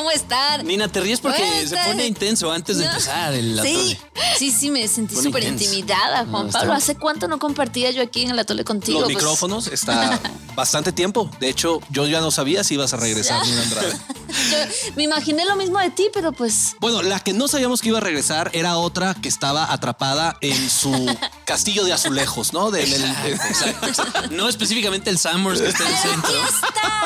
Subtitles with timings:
[0.00, 0.66] ¿cómo están?
[0.66, 2.90] Nina, te ríes porque ¿Cómo se pone intenso antes de No.
[2.90, 3.98] empezar el Sí, atole.
[4.38, 6.72] sí, sí, me sentí súper intimidada, Juan No, Pablo.
[6.72, 9.00] ¿Hace cuánto no compartía yo aquí en el atole contigo?
[9.00, 10.18] Los Pues, micrófonos está
[10.56, 11.30] bastante tiempo.
[11.38, 13.92] De hecho, yo ya no sabía si ibas a regresar, Nina Andrade.
[14.50, 17.88] yo me imaginé lo mismo de ti, pero pues Bueno, la que no sabíamos que
[17.88, 20.90] iba a regresar era otra que estaba atrapada en su
[21.44, 22.70] castillo de azulejos, ¿no?
[22.70, 24.22] De- del- Exacto, exacto.
[24.30, 26.32] No específicamente el Summers que está en el centro,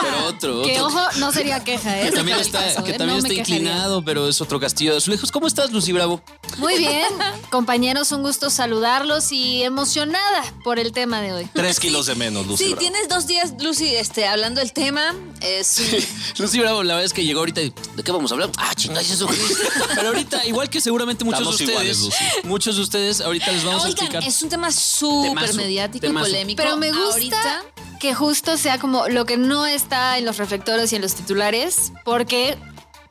[0.03, 0.62] pero otro.
[0.62, 2.05] Que ojo, no sería queja, ¿eh?
[2.11, 2.98] Que también está, que ¿eh?
[2.98, 3.56] también No me está quejaría.
[3.70, 5.33] inclinado, pero es otro castillo de azulejos.
[5.33, 6.23] ¿Cómo estás, Lucy Bravo?
[6.59, 7.09] Muy bien,
[7.51, 11.48] compañeros, un gusto saludarlos y emocionada por el tema de hoy.
[11.55, 12.65] Tres kilos de menos, Lucy.
[12.65, 12.80] sí, Bravo.
[12.80, 15.15] tienes dos días, Lucy, este, hablando del tema.
[15.41, 15.78] Es
[16.39, 18.51] un- Lucy Bravo, la verdad es que llegó ahorita y ¿de qué vamos a hablar?
[18.59, 19.27] Ah, chingas eso.
[19.95, 22.47] Pero ahorita, igual que seguramente muchos Estamos de ustedes, iguales, Lucy.
[22.48, 24.23] muchos de ustedes, ahorita les vamos a explicar.
[24.25, 26.27] es un tema súper mediático temazo.
[26.28, 26.62] y polémico.
[26.62, 27.64] Pero me gusta Ahorita,
[28.01, 31.92] que justo sea como lo que no está en los reflectores y en los titulares,
[32.05, 32.56] porque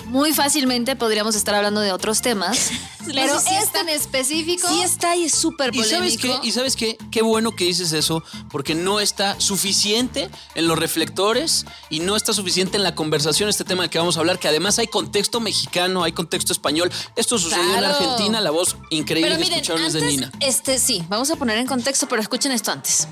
[0.05, 2.71] muy fácilmente podríamos estar hablando de otros temas,
[3.13, 4.67] pero sí es está- tan específico.
[4.67, 6.41] sí está y es súper ¿Y sabes polémico.
[6.41, 6.47] qué?
[6.47, 6.97] ¿Y sabes qué?
[7.11, 12.33] Qué bueno que dices eso, porque no está suficiente en los reflectores y no está
[12.33, 15.39] suficiente en la conversación este tema del que vamos a hablar, que además hay contexto
[15.39, 16.91] mexicano, hay contexto español.
[17.15, 17.83] Esto sucedió en.
[17.83, 20.31] Argentina, la voz increíble Pero que miren, escucharon es de Nina.
[20.39, 23.07] este sí, vamos a poner en contexto, pero escuchen esto antes.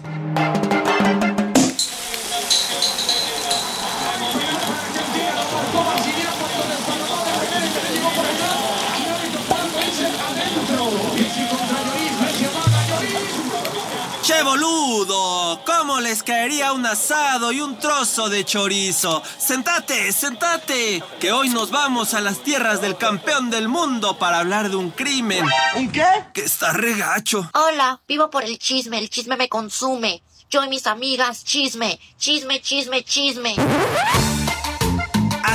[15.08, 19.24] ¿Cómo les caería un asado y un trozo de chorizo?
[19.40, 24.70] Sentate, sentate, que hoy nos vamos a las tierras del campeón del mundo para hablar
[24.70, 25.44] de un crimen.
[25.76, 26.06] ¿Un qué?
[26.34, 27.50] Que está regacho.
[27.54, 30.22] Hola, vivo por el chisme, el chisme me consume.
[30.52, 33.56] Yo y mis amigas, chisme, chisme, chisme, chisme.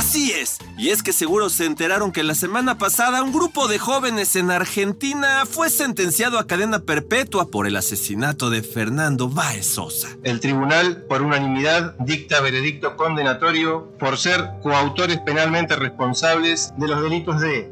[0.07, 0.57] Así es.
[0.77, 4.51] Y es que seguro se enteraron que la semana pasada un grupo de jóvenes en
[4.51, 10.07] Argentina fue sentenciado a cadena perpetua por el asesinato de Fernando Báez Sosa.
[10.23, 17.41] El tribunal, por unanimidad, dicta veredicto condenatorio por ser coautores penalmente responsables de los delitos
[17.41, 17.69] de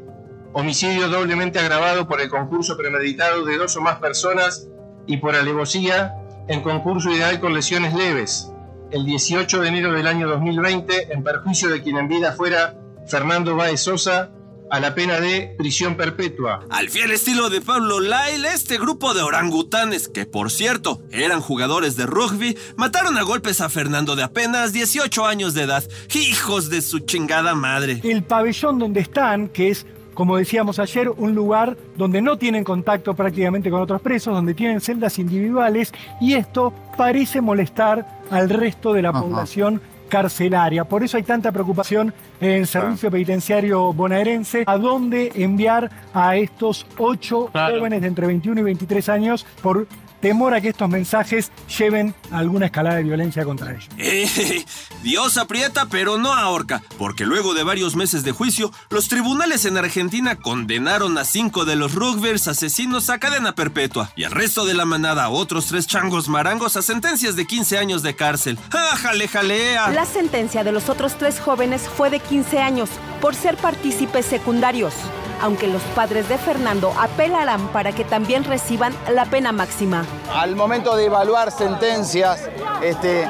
[0.52, 4.68] homicidio doblemente agravado por el concurso premeditado de dos o más personas
[5.06, 6.12] y por alevosía
[6.48, 8.50] en concurso ideal con lesiones leves.
[8.92, 13.56] El 18 de enero del año 2020, en perjuicio de quien en vida fuera Fernando
[13.56, 14.30] Báez Sosa,
[14.70, 16.64] a la pena de prisión perpetua.
[16.70, 21.96] Al fiel estilo de Pablo Lyle, este grupo de orangutanes, que por cierto eran jugadores
[21.96, 25.84] de rugby, mataron a golpes a Fernando de apenas 18 años de edad.
[26.14, 28.00] Hijos de su chingada madre.
[28.04, 33.14] el pabellón donde están, que es, como decíamos ayer, un lugar donde no tienen contacto
[33.14, 39.02] prácticamente con otros presos, donde tienen celdas individuales, y esto parece molestar al resto de
[39.02, 40.84] la población carcelaria.
[40.84, 46.86] Por eso hay tanta preocupación en el servicio penitenciario bonaerense, a dónde enviar a estos
[46.98, 49.86] ocho jóvenes de entre 21 y 23 años por
[50.26, 53.88] temor a que estos mensajes lleven a alguna escalada de violencia contra ellos.
[53.96, 54.64] Eh,
[55.04, 59.76] Dios aprieta pero no ahorca, porque luego de varios meses de juicio, los tribunales en
[59.76, 64.74] Argentina condenaron a cinco de los rugbyers asesinos a cadena perpetua y al resto de
[64.74, 68.58] la manada a otros tres changos marangos a sentencias de 15 años de cárcel.
[68.72, 69.90] ¡Ah, jale, jalea!
[69.90, 74.92] La sentencia de los otros tres jóvenes fue de 15 años por ser partícipes secundarios,
[75.40, 80.04] aunque los padres de Fernando apelarán para que también reciban la pena máxima.
[80.32, 82.48] Al momento de evaluar sentencias,
[82.82, 83.26] este,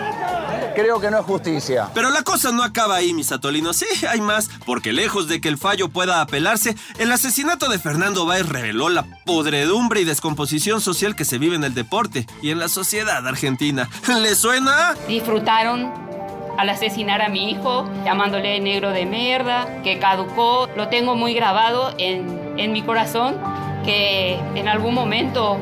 [0.75, 1.89] creo que no es justicia.
[1.95, 3.77] Pero la cosa no acaba ahí, mis atolinos.
[3.77, 8.27] Sí, hay más, porque lejos de que el fallo pueda apelarse, el asesinato de Fernando
[8.27, 12.59] Báez reveló la podredumbre y descomposición social que se vive en el deporte y en
[12.59, 13.89] la sociedad argentina.
[14.09, 14.95] ¿Le suena?
[15.09, 15.93] disfrutaron
[16.57, 20.69] al asesinar a mi hijo, llamándole negro de mierda, que caducó.
[20.77, 23.37] Lo tengo muy grabado en, en mi corazón,
[23.85, 25.59] que en algún momento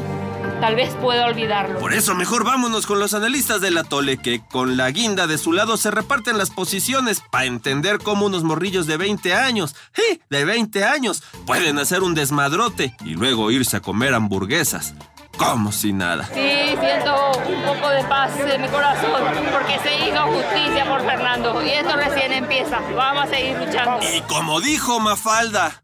[0.61, 1.79] tal vez pueda olvidarlo.
[1.79, 5.53] Por eso mejor vámonos con los analistas del atole que con la guinda de su
[5.53, 10.21] lado se reparten las posiciones para entender cómo unos morrillos de 20 años, ¡sí!
[10.31, 14.95] de 20 años, pueden hacer un desmadrote y luego irse a comer hamburguesas.
[15.37, 16.25] Como si nada.
[16.33, 19.23] Sí, siento un poco de paz en mi corazón
[19.53, 22.81] porque se hizo justicia por Fernando y esto recién empieza.
[22.95, 23.99] Vamos a seguir luchando.
[24.15, 25.83] Y como dijo Mafalda,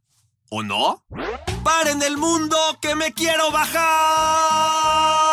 [0.51, 1.05] ¿o no?
[1.65, 5.30] ¡Paren el mundo que me quiero bajar!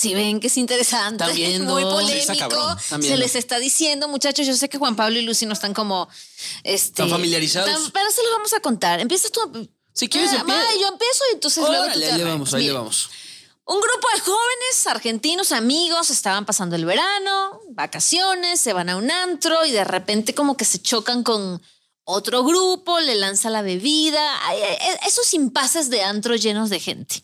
[0.00, 2.48] Si ven que es interesante, viendo, muy polémico.
[2.48, 5.74] cabrón, se les está diciendo, muchachos, yo sé que Juan Pablo y Lucy no están
[5.74, 6.08] como
[6.64, 7.70] este, Están familiarizados.
[7.70, 9.00] tan- pero se los vamos a contar.
[9.00, 9.68] Empiezas tú.
[9.92, 12.54] Si quieres, Ah, ma, yo empiezo y entonces luego tú Órale, te ahí le vamos,
[12.54, 13.10] ahí le vamos.
[13.64, 19.10] Un grupo de jóvenes argentinos, amigos, estaban pasando el verano, vacaciones, se van a un
[19.10, 21.60] antro y de repente como que se chocan con
[22.10, 24.46] otro grupo, le lanza la bebida.
[24.46, 24.58] Ay,
[25.06, 27.22] esos impases de antro llenos de gente.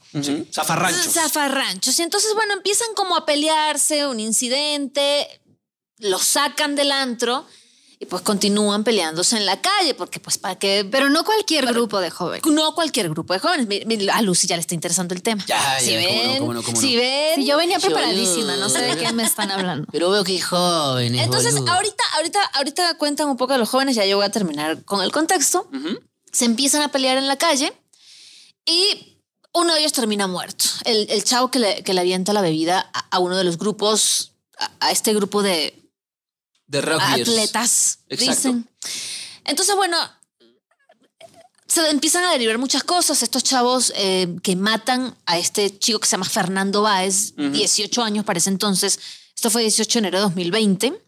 [0.52, 1.12] Zafarranchos.
[1.12, 1.98] Zafarranchos.
[1.98, 5.40] Y entonces, bueno, empiezan como a pelearse, un incidente,
[5.98, 7.46] los sacan del antro
[7.98, 10.86] y pues continúan peleándose en la calle, porque pues para que...
[10.90, 12.44] Pero no cualquier grupo de jóvenes.
[12.44, 13.66] No cualquier grupo de jóvenes.
[13.66, 15.42] Mi- mi- A Lucy ya le está interesando el tema.
[15.46, 16.80] Ya, si ya, cómo no, ven, cómo no, cómo no.
[16.80, 17.36] si ven...
[17.36, 19.86] Sí, yo venía yo- preparadísima, no sé de qué me están hablando.
[19.90, 21.22] Pero veo que jóvenes.
[21.22, 21.72] Entonces, boludo.
[21.72, 25.00] ahorita, ahorita, ahorita cuentan un poco de los jóvenes, ya yo voy a terminar con
[25.02, 25.66] el contexto.
[26.30, 27.72] Se empiezan a pelear en la calle
[28.66, 29.16] y
[29.54, 30.66] uno de ellos termina muerto.
[30.84, 33.56] El, el chavo que le, que le avienta la bebida a, a uno de los
[33.56, 35.85] grupos, a, a este grupo de
[36.66, 37.28] De rugbyers.
[37.28, 38.34] atletas, Exacto.
[38.34, 38.68] dicen.
[39.44, 39.96] Entonces, bueno,
[41.66, 43.22] se empiezan a derivar muchas cosas.
[43.22, 48.24] Estos chavos eh, que matan a este chico que se llama Fernando Báez, 18 años
[48.24, 48.98] para ese entonces,
[49.34, 51.02] esto fue 18 de enero de 2020.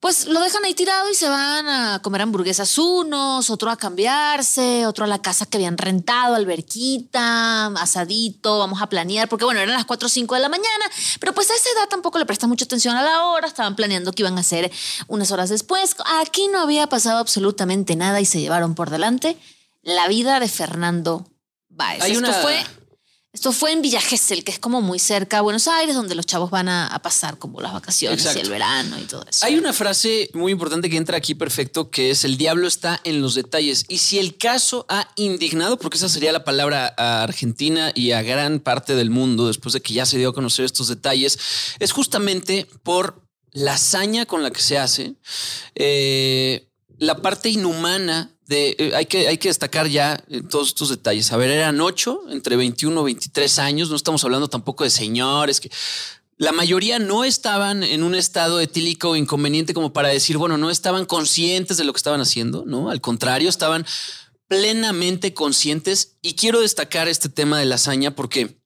[0.00, 4.86] Pues lo dejan ahí tirado y se van a comer hamburguesas unos, otro a cambiarse,
[4.86, 9.74] otro a la casa que habían rentado, alberquita, asadito, vamos a planear, porque bueno, eran
[9.74, 10.84] las 4 o 5 de la mañana,
[11.20, 14.12] pero pues a esa edad tampoco le prestan mucha atención a la hora, estaban planeando
[14.12, 14.72] que iban a hacer
[15.06, 15.94] unas horas después.
[16.22, 19.36] Aquí no había pasado absolutamente nada y se llevaron por delante
[19.82, 21.26] la vida de Fernando
[21.68, 22.02] Báez.
[22.02, 22.64] Hay Esto una- fue
[23.32, 26.26] esto fue en Villa Gesell, que es como muy cerca a Buenos Aires, donde los
[26.26, 28.40] chavos van a, a pasar como las vacaciones Exacto.
[28.40, 29.46] y el verano y todo eso.
[29.46, 33.20] Hay una frase muy importante que entra aquí perfecto, que es el diablo está en
[33.22, 33.84] los detalles.
[33.88, 38.22] Y si el caso ha indignado, porque esa sería la palabra a Argentina y a
[38.22, 41.38] gran parte del mundo después de que ya se dio a conocer estos detalles,
[41.78, 43.22] es justamente por
[43.52, 45.14] la hazaña con la que se hace,
[45.76, 46.68] eh,
[46.98, 51.30] la parte inhumana eh, hay, que, hay que destacar ya eh, todos estos detalles.
[51.32, 55.60] A ver, eran ocho, entre 21 y 23 años, no estamos hablando tampoco de señores
[55.60, 55.70] que...
[56.36, 61.04] La mayoría no estaban en un estado etílico inconveniente como para decir, bueno, no estaban
[61.04, 62.88] conscientes de lo que estaban haciendo, ¿no?
[62.88, 63.84] Al contrario, estaban
[64.48, 66.16] plenamente conscientes.
[66.22, 68.58] Y quiero destacar este tema de la hazaña porque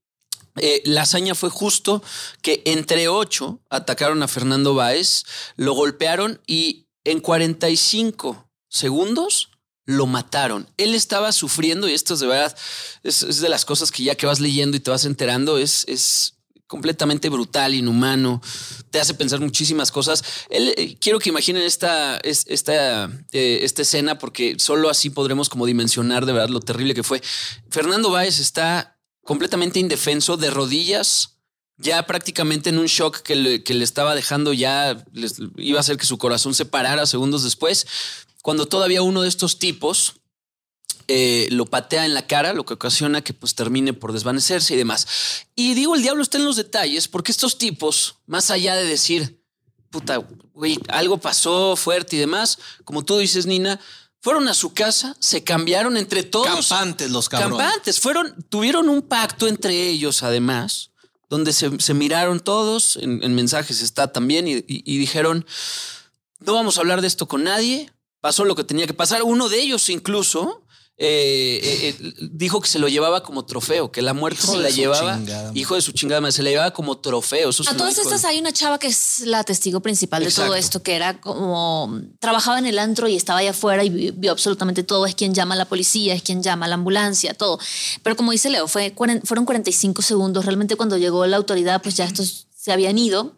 [0.61, 2.01] eh, la hazaña fue justo
[2.43, 5.25] que entre ocho atacaron a Fernando Báez,
[5.57, 9.51] lo golpearon y en 45 segundos
[9.87, 10.69] lo mataron.
[10.77, 12.57] Él estaba sufriendo y esto es de verdad,
[13.03, 16.35] es, de las cosas que ya que vas leyendo y te vas enterando, es, es
[16.67, 18.41] completamente brutal, inhumano,
[18.91, 20.25] te hace pensar muchísimas cosas.
[20.49, 25.49] Él, eh, quiero que imaginen esta, es- esta, eh, esta escena porque solo así podremos
[25.49, 27.23] como dimensionar de verdad lo terrible que fue.
[27.71, 31.34] Fernando Báez está completamente indefenso, de rodillas,
[31.77, 35.81] ya prácticamente en un shock que le, que le estaba dejando ya, les- iba a
[35.81, 37.87] hacer que su corazón se parara segundos después,
[38.43, 40.15] cuando todavía uno de estos tipos
[41.09, 44.77] eh, lo patea en la cara, lo que ocasiona que pues termine por desvanecerse y
[44.79, 45.07] demás.
[45.55, 49.43] Y digo, el diablo está en los detalles, porque estos tipos, más allá de decir,
[49.91, 50.17] puta,
[50.55, 53.79] güey, algo pasó fuerte y demás, como tú dices, Nina,
[54.21, 56.69] fueron a su casa, se cambiaron entre todos.
[56.69, 57.59] Campantes los cabrones.
[57.59, 60.91] Campantes, fueron, tuvieron un pacto entre ellos, además,
[61.35, 65.45] donde se, miraron todos, en, en mensajes está también, y dijeron,
[66.39, 67.91] no vamos a hablar de esto con nadie,
[68.21, 69.23] pasó lo que tenía que pasar.
[69.23, 70.64] Uno de ellos incluso
[70.97, 74.59] eh, eh, eh, dijo que se lo llevaba como trofeo, que la muerte Hijo se
[74.63, 77.51] la llevaba, chingada hijo de su chingada madre, se la llevaba como trofeo.
[77.51, 80.83] Eso A todas estas hay una chava que es la testigo principal de todo esto,
[80.85, 84.85] que era como trabajaba en el antro y estaba allá afuera y vi- vio absolutamente
[84.85, 85.05] todo.
[85.07, 87.59] Es quien llama a la policía, es quien llama a la ambulancia, todo.
[88.05, 90.45] Pero como dice Leo, fue, fueron 45 segundos.
[90.45, 93.37] Realmente cuando llegó la autoridad, pues ya estos se habían ido.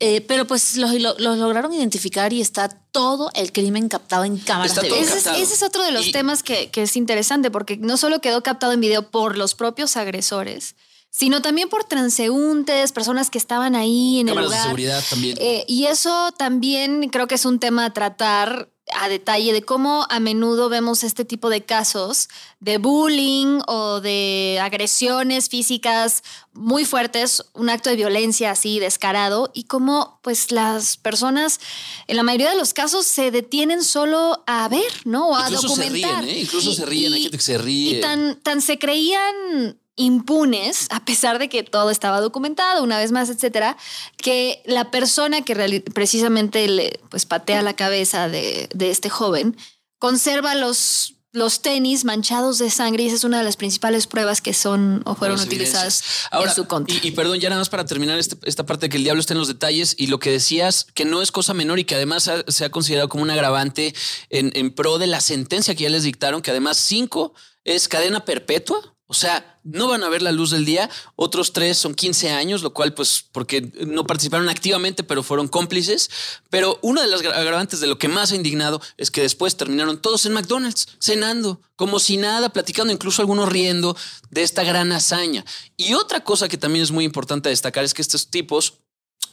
[0.00, 4.38] Eh, pero pues los, lo- los lograron identificar y está todo el crimen captado en
[4.38, 5.14] cámaras Está de todo video.
[5.16, 8.20] Ese ese es otro de los Y- temas que, que es interesante porque no solo
[8.20, 10.76] quedó captado en video por los propios agresores,
[11.10, 14.62] sino también por transeúntes, personas que estaban ahí en el Cámaras de lugar.
[14.68, 15.36] seguridad también.
[15.40, 20.06] Eh, y eso también creo que es un tema a tratar a detalle de cómo
[20.10, 22.28] a menudo vemos este tipo de casos
[22.60, 29.64] de bullying o de agresiones físicas muy fuertes, un acto de violencia así descarado y
[29.64, 31.60] cómo pues las personas
[32.08, 35.28] en la mayoría de los casos se detienen solo a ver, ¿no?
[35.28, 36.24] O a Incluso se documentar.
[36.24, 36.40] ríen, ¿eh?
[36.40, 37.98] Incluso Y- se ríen, hay gente que se ríe.
[37.98, 43.12] y tan, tan se creían impunes, a pesar de que todo estaba documentado, una vez
[43.12, 43.76] más, etcétera,
[44.16, 49.56] que la persona que precisamente le pues, patea la cabeza de, de este joven
[49.98, 54.40] conserva los, los tenis manchados de sangre y esa es una de las principales pruebas
[54.40, 56.02] que son o fueron utilizadas.
[56.30, 56.94] Ahora, en su contra.
[56.96, 59.20] Y, y perdón, ya nada más para terminar este- esta parte de que el diablo
[59.20, 61.96] está en los detalles y lo que decías, que no es cosa menor y que
[61.96, 63.94] además ha- se ha considerado como un agravante
[64.30, 68.24] en, en pro de la sentencia que ya les dictaron, que además cinco es cadena
[68.24, 68.94] perpetua.
[69.10, 70.90] O sea, no van a ver la luz del día.
[71.16, 76.10] Otros tres son 15 años, lo cual, pues, porque no participaron activamente, pero fueron cómplices.
[76.50, 80.02] Pero una de las agravantes de lo que más ha indignado es que después terminaron
[80.02, 83.96] todos en McDonald's, cenando, como si nada, platicando, incluso algunos riendo
[84.30, 85.42] de esta gran hazaña.
[85.78, 88.74] Y otra cosa que también es muy importante destacar es que estos tipos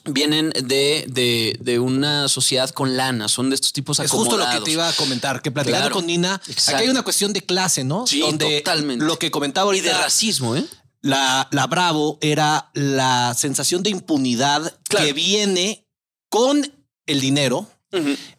[0.06, 4.34] vienen de, de, de, una sociedad con lana, son de estos tipos Es acomodados.
[4.40, 6.76] justo lo que te iba a comentar, que platicando Claro, con Nina, exacto.
[6.78, 8.06] aquí hay una cuestión de clase, ¿no?
[8.08, 9.04] Sí, Donde totalmente.
[9.06, 9.98] Lo que comentaba Y ahorita.
[9.98, 10.66] de racismo, ¿eh?
[11.02, 15.06] La, la Bravo era la sensación de impunidad Claro.
[15.06, 15.88] que viene
[16.30, 16.72] con
[17.06, 17.68] el dinero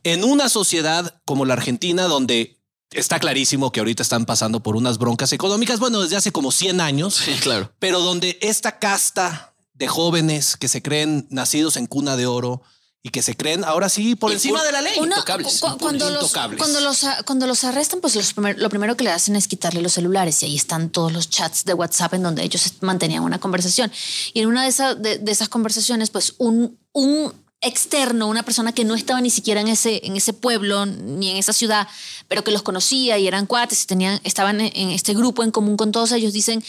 [0.03, 2.59] en una sociedad como la Argentina, donde
[2.93, 6.81] está clarísimo que ahorita están pasando por unas broncas económicas, bueno, desde hace como 100
[6.81, 7.73] años, Sí, claro.
[7.79, 12.63] pero donde esta casta de jóvenes que se creen nacidos en cuna de oro
[13.03, 14.95] y que se creen ahora sí por encima de la ley.
[14.99, 16.59] Intocables, cu- cuando, los, intocables.
[16.59, 19.47] cuando, los, a- cuando los arrestan, pues los primer- lo primero que le hacen es
[19.47, 23.23] quitarle los celulares y ahí están todos los chats de WhatsApp en donde ellos mantenían
[23.23, 23.93] una conversación.
[24.35, 28.73] Y en una de, esas de, de esas conversaciones, pues un, un externo, una persona
[28.73, 31.89] que no estaba ni siquiera en ese, en ese pueblo ni en esa ciudad,
[32.29, 35.77] pero que los conocía y eran cuates y tenían, estaban en, este grupo en común
[35.77, 36.63] con todos ellos, dicen,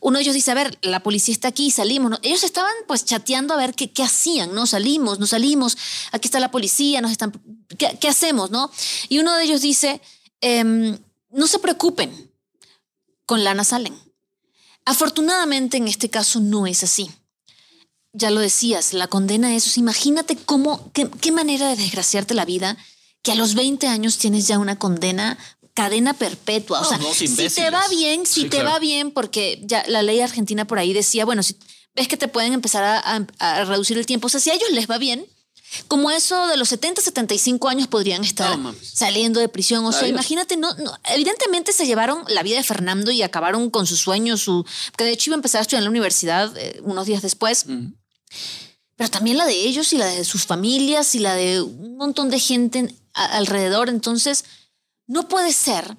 [0.00, 2.10] uno de ellos dice, a ver, la policía está aquí, salimos.
[2.10, 2.18] ¿no?
[2.22, 4.66] Ellos estaban pues chateando a ver qué, qué hacían, ¿no?
[4.66, 5.76] Salimos, no salimos,
[6.12, 7.32] aquí está la policía, nos están,
[7.78, 8.70] ¿qué, qué hacemos, no?
[9.08, 10.00] Y uno de ellos dice,
[10.40, 10.98] em,
[11.30, 12.30] no se preocupen,
[13.26, 13.98] con lana salen.
[14.84, 17.10] Afortunadamente en este caso no es así.
[18.16, 22.76] Ya lo decías, la condena es, imagínate cómo, qué, qué manera de desgraciarte la vida,
[23.22, 25.36] que a los 20 años tienes ya una condena,
[25.74, 26.80] cadena perpetua.
[26.80, 28.70] O sea, si te va bien, si Sí, te claro.
[28.70, 31.56] va bien, porque ya la ley argentina por ahí decía, bueno, si
[31.96, 33.26] ves que te pueden empezar a, a-
[33.60, 35.26] a reducir el tiempo, o sea, si a ellos les va bien,
[35.88, 39.84] como eso de los 70, 75 años podrían estar No saliendo de prisión.
[39.84, 40.10] O sea, Adiós.
[40.12, 44.42] imagínate, no, no, evidentemente se llevaron la vida de Fernando y acabaron con sus sueños,
[44.42, 44.64] su,
[44.96, 47.66] que de hecho iba a empezar a estudiar en la universidad eh, unos días después.
[48.96, 52.30] Pero también la de ellos y la de sus familias y la de un montón
[52.30, 53.88] de gente alrededor.
[53.88, 54.44] Entonces,
[55.06, 55.96] no puede ser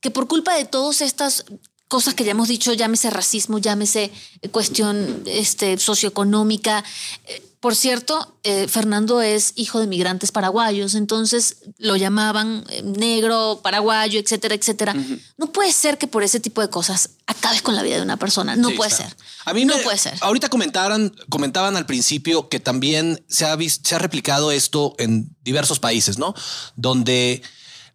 [0.00, 1.44] que por culpa de todas estas
[1.88, 4.10] cosas que ya hemos dicho, llámese racismo, llámese
[4.42, 6.84] eh, cuestión este, socioeconómica.
[7.26, 14.20] eh, por cierto, eh, Fernando es hijo de migrantes paraguayos, entonces lo llamaban negro, paraguayo,
[14.20, 14.94] etcétera, etcétera.
[15.36, 18.18] No puede ser que por ese tipo de cosas acabes con la vida de una
[18.18, 18.54] persona.
[18.54, 19.08] No Sí, puede claro.
[19.08, 19.16] ser.
[19.46, 20.16] A mí no me- puede ser.
[20.20, 25.34] Ahorita comentaban, comentaban al principio que también se ha, vis- se ha replicado esto en
[25.42, 26.34] diversos países, ¿no?
[26.76, 27.42] Donde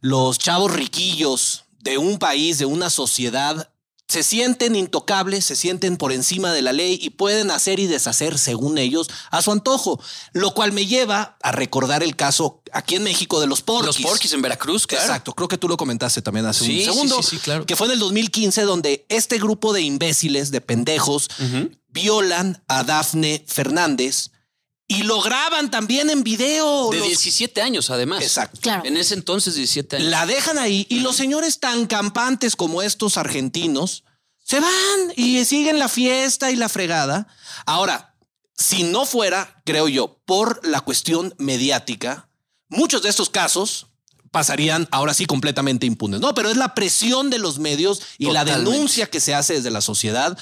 [0.01, 3.70] los chavos riquillos de un país, de una sociedad,
[4.11, 8.37] se sienten intocables, se sienten por encima de la ley y pueden hacer y deshacer
[8.37, 10.01] según ellos a su antojo.
[10.33, 13.85] Lo cual me lleva a recordar el caso aquí en México de los porquis.
[13.85, 15.05] Los porquis en Veracruz, claro.
[15.05, 17.23] Exacto, creo que tú lo comentaste también hace Sí, un segundo.
[17.23, 17.65] sí, sí, claro.
[17.65, 21.29] Que fue en el 2015 donde este grupo de imbéciles, de pendejos,
[21.87, 24.30] violan a Dafne Fernández
[24.91, 26.89] y lo graban también en video.
[26.91, 28.21] De Los- 17 años, además.
[28.21, 28.59] Exacto.
[28.61, 28.83] Claro.
[28.85, 30.09] En ese entonces, 17 años.
[30.09, 34.03] La dejan ahí y los señores tan campantes como estos argentinos
[34.43, 37.27] se van y siguen la fiesta y la fregada.
[37.65, 38.15] Ahora,
[38.57, 42.27] si no fuera, creo yo, por la cuestión mediática,
[42.67, 43.87] muchos de estos casos
[44.29, 46.33] pasarían ahora sí completamente impunes, ¿no?
[46.33, 49.81] Pero es la presión de los medios y la denuncia que se hace desde la
[49.81, 50.37] sociedad,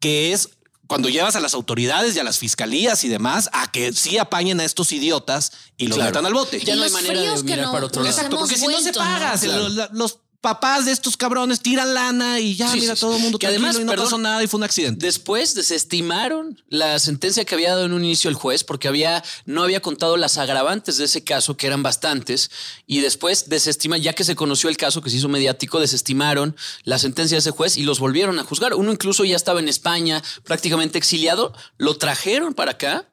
[0.00, 0.50] que es
[0.86, 4.60] cuando llevas a las autoridades y a las fiscalías y demás a que sí apañen
[4.60, 6.10] a estos idiotas y los Claro.
[6.10, 6.60] metan al bote.
[6.60, 8.14] Ya Y no hay manera de mirar no- para otro lado.
[8.14, 9.38] Exacto, porque si no se vuelto, paga, ¿no?
[9.38, 9.68] se- Claro.
[9.68, 13.22] los, los papás de estos cabrones tiran lana y ya, Sí, mira, sí, todo el
[13.22, 15.04] mundo Que además, y no perdón, pasó nada y fue un accidente.
[15.04, 19.62] Después desestimaron la sentencia que había dado en un inicio el juez porque había, no
[19.62, 22.50] había contado las agravantes de ese caso, que eran bastantes,
[22.86, 26.98] y después desestiman, ya que se conoció el caso que se hizo mediático, desestimaron la
[26.98, 28.74] sentencia de ese juez y los volvieron a juzgar.
[28.74, 33.08] Uno incluso ya estaba en España, prácticamente exiliado, lo trajeron para acá.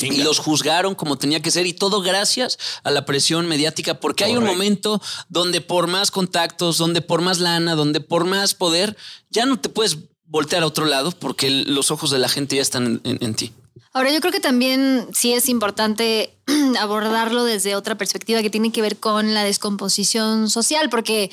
[0.00, 4.24] Y los juzgaron como tenía que ser y todo gracias a la presión mediática, porque
[4.24, 8.96] hay un momento donde por más contactos, donde por más lana, donde por más poder,
[9.30, 12.62] ya no te puedes voltear a otro lado porque los ojos de la gente ya
[12.62, 13.52] están en, en- en ti.
[13.92, 16.32] Ahora, yo creo que también sí es importante
[16.78, 21.30] abordarlo desde otra perspectiva que tiene que ver con la descomposición social, porque,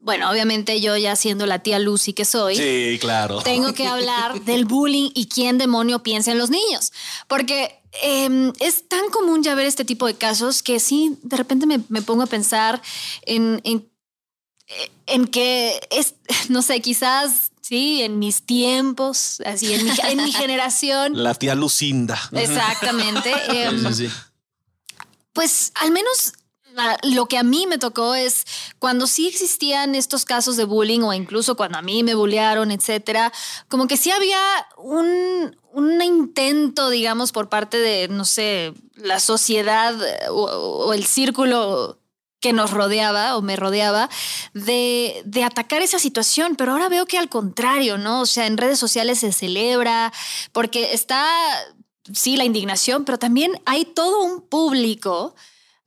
[0.00, 3.42] bueno, obviamente yo ya siendo la tía Lucy que soy, Sí, claro.
[3.42, 6.92] tengo que hablar del bullying y quién demonio piensa en los niños.
[7.28, 11.66] Porque eh, es tan común ya ver este tipo de casos que sí, de repente
[11.66, 12.80] me, me pongo a pensar
[13.22, 13.88] en, en,
[15.06, 16.14] en que es,
[16.48, 21.22] no sé, quizás, sí, en mis tiempos, así, en mi, en mi generación.
[21.22, 22.18] La tía Lucinda.
[22.32, 23.32] Exactamente.
[23.48, 24.14] em, Sí, sí, sí.
[25.32, 26.32] pues al menos
[27.02, 28.44] lo que a mí me tocó es
[28.78, 33.32] cuando sí existían estos casos de bullying o incluso cuando a mí me bullearon, etcétera,
[33.68, 34.40] como que sí había
[34.76, 41.04] un, un intento, digamos, por parte de, no sé, la sociedad eh, o, o el
[41.04, 42.00] círculo
[42.40, 44.08] que nos rodeaba o me rodeaba
[44.54, 48.22] de, de, atacar esa situación, pero ahora veo que al contrario, ¿no?
[48.22, 50.12] O sea, en redes sociales se celebra
[50.52, 51.26] porque está,
[52.12, 55.34] sí, la indignación, pero también hay todo un público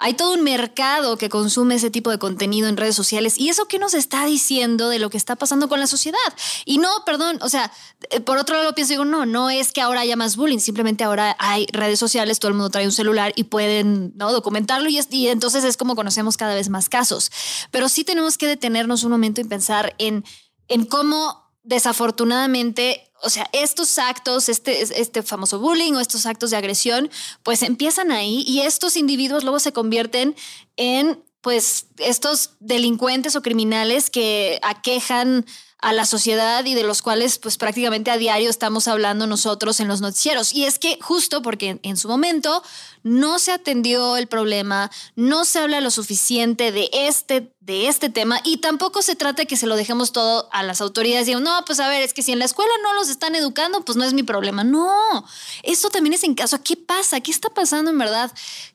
[0.04, 3.36] hay todo un mercado que consume ese tipo de contenido en redes sociales.
[3.38, 6.20] ¿Y eso qué nos está diciendo de lo que está pasando con la sociedad?
[6.66, 7.72] Y no, perdón, o sea,
[8.10, 11.06] eh, por otro lado pienso, digo, no, no es que ahora haya más bullying, simplemente
[11.06, 14.34] ahora hay redes sociales, todo el mundo trae un celular y pueden ¿no?
[14.34, 17.32] documentarlo y, y entonces es como conocemos cada vez más casos.
[17.72, 20.26] Pero sí tenemos que detenernos un momento y pensar en,
[20.68, 26.58] en cómo desafortunadamente o sea, estos actos, este, este famoso bullying o estos actos de
[26.58, 27.10] agresión,
[27.42, 30.36] pues empiezan ahí y estos individuos luego se convierten
[30.76, 35.46] en, pues, estos delincuentes o criminales que aquejan
[35.84, 39.90] a la sociedad y de los cuales pues prácticamente a diario estamos hablando nosotros en
[39.90, 40.54] los noticieros.
[40.54, 42.64] Y es que justo porque en su momento
[43.04, 48.40] no se atendió el problema, no se habla lo suficiente de este, de este tema
[48.46, 51.66] y tampoco se trata de que se lo dejemos todo a las autoridades y no,
[51.66, 54.06] pues a ver, es que si en la escuela no los están educando, pues no
[54.06, 54.64] es mi problema.
[54.64, 55.26] No,
[55.64, 57.20] esto también es en caso, ¿qué pasa?
[57.20, 58.32] ¿Qué está pasando en verdad?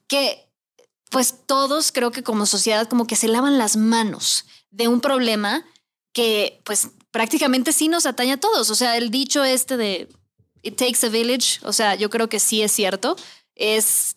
[0.08, 0.46] Que
[1.08, 5.64] pues todos creo que como sociedad como que se lavan las manos de un problema
[6.12, 8.70] que pues prácticamente sí nos atañe a todos.
[8.70, 10.08] O sea, el dicho este de
[10.62, 13.16] It takes a village, o sea, yo creo que sí es cierto.
[13.54, 14.16] Es,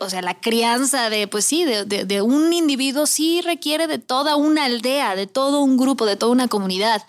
[0.00, 4.36] o sea, la crianza de, pues sí, de, de, un individuo sí requiere de toda
[4.36, 7.02] una aldea, de todo un grupo, de toda una comunidad.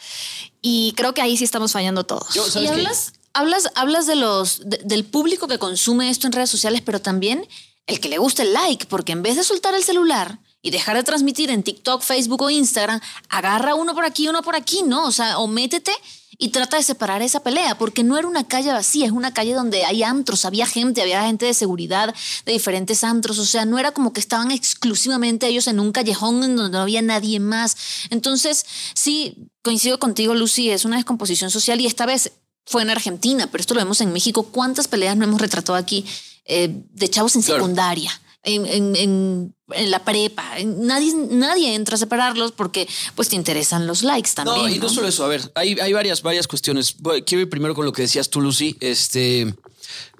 [0.61, 2.35] Y creo que ahí sí estamos fallando todos.
[2.55, 7.01] y hablas, hablas, hablas de los, del público que consume esto en redes sociales, pero
[7.01, 7.47] también
[7.85, 10.97] el que le gusta el like, porque en vez de soltar el celular, y dejar
[10.97, 15.05] de transmitir en TikTok, Facebook o Instagram, agarra uno por aquí, uno por aquí, ¿no?
[15.05, 15.93] O sea, o métete
[16.37, 19.53] y trata de separar esa pelea, porque no era una calle vacía, es una calle
[19.53, 22.13] donde hay antros, había gente, había gente de seguridad
[22.45, 26.41] de diferentes antros, o sea, no era como que estaban exclusivamente ellos en un callejón
[26.41, 27.77] donde no había nadie más.
[28.09, 32.33] Entonces, sí, coincido contigo, Lucy, es una descomposición social y esta vez
[32.65, 34.43] fue en Argentina, pero esto lo vemos en México.
[34.43, 36.05] ¿Cuántas peleas no hemos retratado aquí
[36.43, 38.11] eh, de chavos en secundaria?
[38.47, 40.43] En, la prepa.
[40.65, 44.57] Nadie, nadie entra a separarlos porque pues te interesan los likes también.
[44.57, 45.25] No, y no, solo eso.
[45.25, 46.95] A ver, hay, hay varias, varias cuestiones.
[47.25, 48.77] Quiero ir primero con lo que decías tú, Lucy.
[48.79, 49.53] Este,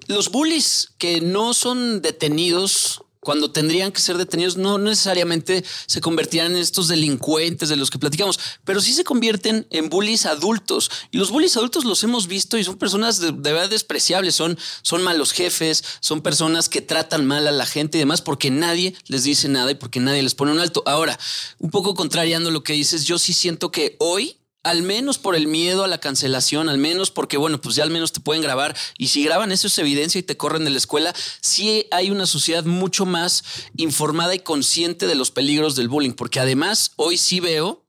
[0.06, 6.52] los bullies que no son detenidos cuando tendrían que ser detenidos, no necesariamente se convertirán
[6.52, 10.90] en estos delincuentes de los que platicamos, pero sí se convierten en bullies adultos.
[11.10, 15.02] Y los bullies adultos los hemos visto y son personas de, verdad despreciables, son, son
[15.02, 19.24] malos jefes, son personas que tratan mal a la gente y demás porque nadie les
[19.24, 20.82] dice nada y porque nadie les pone un alto.
[20.86, 21.18] Ahora,
[21.58, 25.46] un poco contrariando lo que dices, yo sí siento que hoy al menos por el
[25.46, 28.76] miedo a la cancelación, al menos porque, bueno, pues ya al menos te pueden grabar.
[28.96, 32.26] Y si graban eso es evidencia y te corren de la escuela, sí hay una
[32.26, 33.44] sociedad mucho más
[33.76, 37.87] informada y consciente de los peligros del bullying, porque además hoy sí veo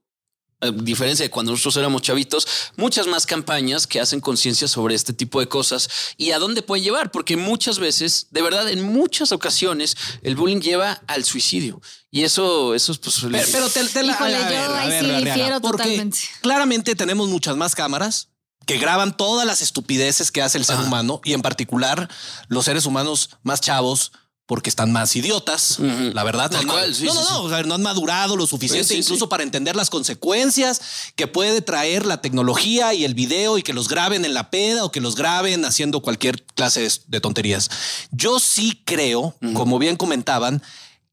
[0.60, 2.46] a diferencia de cuando nosotros éramos chavitos,
[2.76, 6.84] muchas más campañas que hacen conciencia sobre este tipo de cosas y a dónde pueden
[6.84, 11.80] llevar, porque muchas veces, de verdad, en muchas ocasiones, el bullying lleva al suicidio.
[12.10, 13.20] Y eso, eso es pues.
[13.52, 15.60] Pero, te, la.
[15.60, 18.28] Porque claramente tenemos muchas más cámaras
[18.66, 22.08] que graban todas las estupideces que hace el ser humano y en particular
[22.48, 24.12] los seres humanos más chavos
[24.50, 26.50] porque están más idiotas, la verdad.
[26.50, 30.80] No, no, no, no, han madurado lo suficiente incluso para entender las consecuencias
[31.14, 34.84] que puede traer la tecnología y el video y que los graben en la peda
[34.84, 37.70] o que los graben haciendo cualquier clase de, tonterías.
[38.10, 40.60] Yo sí creo, como bien comentaban,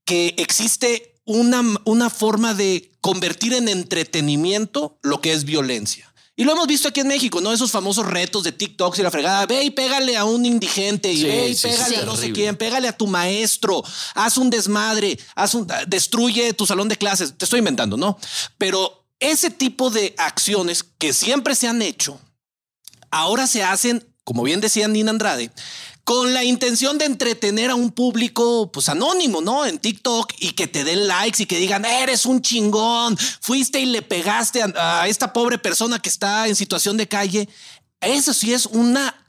[0.03, 6.11] que existe una, una forma de convertir en entretenimiento lo que es violencia.
[6.39, 7.51] Y lo hemos visto aquí en México, ¿no?
[7.51, 9.47] Esos famosos retos de TikTok y la fregada.
[9.47, 12.87] Ve y pégale a un indigente y ve y pégale a no sé quién, pégale
[12.87, 17.35] a tu maestro, haz un desmadre, haz un, destruye tu salón de clases.
[17.35, 18.19] Te estoy inventando, ¿no?
[18.59, 22.21] Pero ese tipo de acciones que siempre se han hecho,
[23.09, 25.49] ahora se hacen, como bien decía Nina Andrade,
[26.07, 29.65] con la intención de entretener a un público pues anónimo, ¿no?
[29.65, 33.87] En TikTok y que te den likes y que digan, eres un chingón, fuiste y
[33.87, 37.49] le pegaste a, esta pobre persona que está en situación de calle.
[37.99, 39.21] Eso sí es una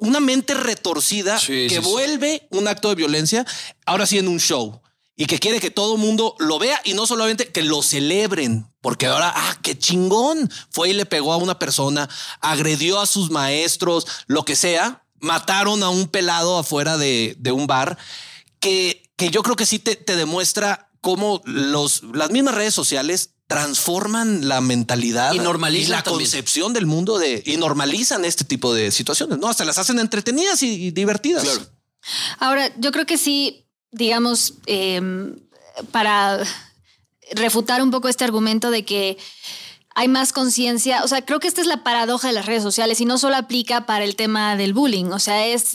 [0.00, 3.44] una mente retorcida que vuelve un acto de violencia,
[3.84, 4.80] ahora sí en un show
[5.14, 9.06] y que quiere que todo mundo lo vea y no solamente que lo celebren, porque
[9.06, 12.08] ahora, ah, qué chingón, fue y le pegó a una persona,
[12.40, 17.98] agredió a sus maestros, lo que sea, mataron a un pelado afuera de, un bar
[18.60, 23.30] que, que yo creo que sí te, te demuestra cómo los, las mismas redes sociales
[23.46, 26.24] transforman la mentalidad Y normalizan la también.
[26.28, 30.62] concepción del mundo de y normalizan este tipo de situaciones, no hasta las hacen entretenidas
[30.62, 31.44] y, y divertidas.
[31.44, 31.66] Claro.
[32.38, 35.00] Ahora, yo creo que sí, digamos, eh,
[35.92, 36.40] para
[37.32, 39.16] refutar un poco este argumento de que
[39.98, 43.00] hay más conciencia, o sea, creo que esta es la paradoja de las redes sociales
[43.00, 45.72] y no solo aplica para el tema del bullying, o sea, es...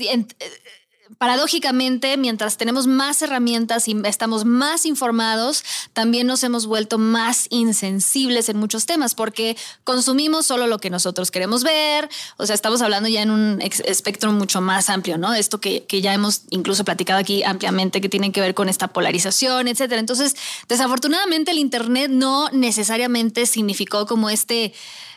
[1.12, 7.48] en- Paradójicamente, mientras tenemos más herramientas y estamos más informados, también nos hemos vuelto más
[7.50, 12.10] insensibles en muchos temas porque consumimos solo lo que nosotros queremos ver.
[12.38, 15.34] O sea, estamos hablando ya en un espectro mucho más amplio, ¿no?
[15.34, 18.88] Esto que, que ya hemos incluso platicado aquí ampliamente, que tiene que ver con esta
[18.90, 20.00] polarización, etcétera.
[20.00, 20.36] Entonces,
[20.68, 24.74] desafortunadamente, el Internet no necesariamente significó como este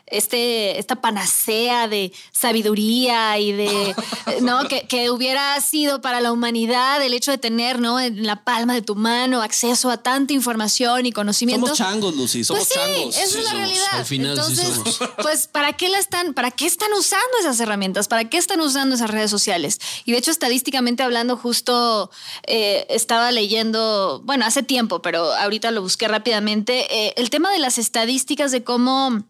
[0.07, 3.95] este, esta panacea de sabiduría y de,
[4.43, 4.69] ¿no?
[4.69, 7.99] Que, que hubiera sido para la humanidad el hecho de tener, ¿no?
[7.99, 11.67] En la palma de tu mano acceso a tanta información y conocimiento.
[11.67, 13.17] Somos changos, Lucy, somos Pues sí, changos.
[13.17, 13.59] esa Sí, es la somos.
[13.67, 13.89] realidad.
[13.93, 15.11] Al final sí Entonces, somos.
[15.23, 18.09] pues, ¿para qué la están, para qué están usando esas herramientas?
[18.09, 19.81] ¿Para qué están usando esas redes sociales?
[20.05, 22.11] Y de hecho, estadísticamente hablando, justo
[22.47, 27.59] eh, estaba leyendo, bueno, hace tiempo, pero ahorita lo busqué rápidamente, eh, el tema de
[27.59, 29.23] las estadísticas de cómo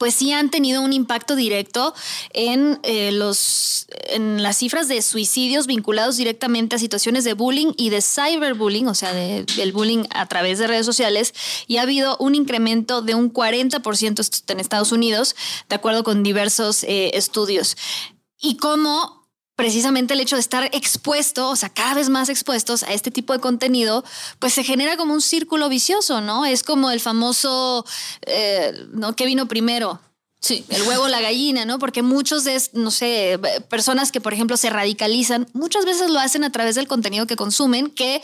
[0.00, 1.94] pues sí han tenido un impacto directo
[2.32, 7.90] en eh, los en las cifras de suicidios vinculados directamente a situaciones de bullying y
[7.90, 11.34] de cyberbullying, o sea, de- del bullying a través de redes sociales,
[11.66, 15.36] y ha habido un incremento de un 40% esto en Estados Unidos,
[15.68, 17.76] de acuerdo con diversos eh, estudios.
[18.40, 19.19] Y cómo
[19.60, 23.34] precisamente el hecho de estar expuesto, o sea, cada vez más expuestos a este tipo
[23.34, 24.02] de contenido,
[24.38, 26.46] pues se genera como un círculo vicioso, ¿no?
[26.46, 27.84] Es como el famoso,
[28.22, 29.14] eh, ¿no?
[29.14, 30.00] ¿Qué vino primero?
[30.40, 31.78] Sí, el huevo la gallina, ¿no?
[31.78, 36.42] Porque muchos de, no sé, personas que, por ejemplo, se radicalizan, muchas veces lo hacen
[36.44, 38.22] a través del contenido que consumen, que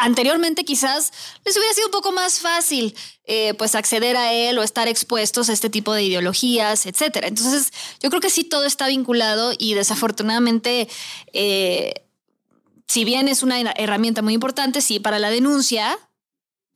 [0.00, 1.12] anteriormente quizás
[1.44, 5.48] les hubiera sido un poco más fácil eh, pues acceder a él o estar expuestos
[5.48, 7.28] a este tipo de ideologías, etcétera.
[7.28, 7.70] Entonces,
[8.02, 10.88] yo creo que sí todo está vinculado y desafortunadamente,
[11.32, 11.92] eh,
[12.88, 15.98] si bien es una herramienta muy importante, sí, para la denuncia,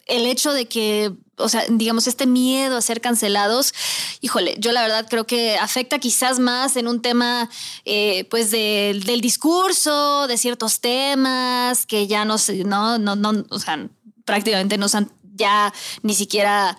[0.07, 3.73] el hecho de que, o sea, digamos, este miedo a ser cancelados,
[4.21, 7.49] híjole, yo la verdad creo que afecta quizás más en un tema,
[7.85, 13.45] eh, pues, del- del discurso, de ciertos temas que ya no sé, no, no, no,
[13.51, 13.88] o sea,
[14.25, 16.79] prácticamente no son ya ni siquiera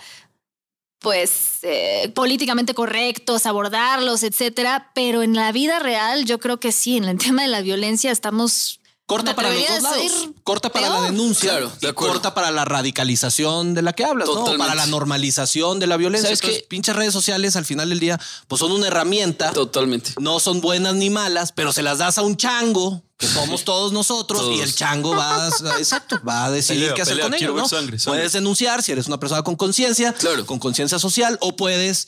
[0.99, 6.97] pues eh, políticamente correctos, abordarlos, etcétera, pero en la vida real yo creo que sí,
[6.97, 10.11] en el tema de la violencia estamos Corta para los dos lados.
[10.43, 11.01] Corta para peor.
[11.01, 12.13] la denuncia Claro, de y acuerdo.
[12.13, 14.57] corta para la radicalización de la que hablas, ¿no?
[14.57, 16.27] Para la normalización de la violencia.
[16.29, 16.67] ¿Sabes Entonces, qué?
[16.67, 19.51] pinches redes sociales al final del día, pues son una herramienta.
[19.53, 20.13] Totalmente.
[20.19, 23.93] No son buenas ni malas, pero se las das a un chango, que somos todos
[23.93, 24.55] nosotros, Todos.
[24.57, 27.53] y el chango va a, exacto, va a decidir Pelea, qué hacer pelea, con quiero
[27.53, 27.67] ello, ¿no?
[27.69, 28.19] ver sangre, sangre.
[28.19, 30.45] Puedes denunciar si eres una persona con conciencia, Claro.
[30.47, 32.07] con conciencia social, o puedes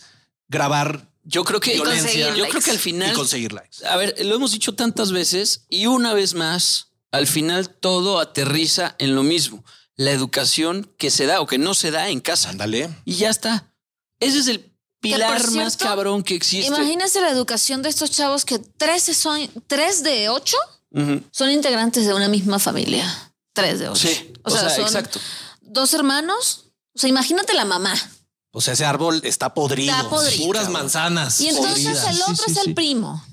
[0.50, 3.86] grabar Yo creo que violencia yo creo que al final y conseguir likes.
[3.86, 8.96] A ver, lo hemos dicho tantas veces y una vez más, al final todo aterriza
[9.00, 9.64] en lo mismo.
[9.96, 12.50] La educación que se da o que no se da en casa.
[12.50, 12.90] Ándale.
[13.06, 13.74] Y ya está.
[14.20, 16.68] Ese es el pilar más cabrón que existe.
[16.68, 20.58] Imagínense la educación de estos chavos que 13 son, 3 de 8
[20.92, 21.24] Ujú.
[21.32, 23.34] son integrantes de una misma familia.
[23.54, 24.08] 3 de 8.
[24.08, 25.20] Sí, o sea, son exacto.
[25.62, 26.66] Dos hermanos.
[26.96, 27.94] O sea, imagínate la mamá.
[28.52, 29.96] O sea, ese árbol está podrido.
[29.96, 30.46] Está podrido.
[30.46, 31.40] Puras manzanas.
[31.42, 32.16] Y entonces podridas.
[32.16, 33.24] el otro Sí, sí, es el primo.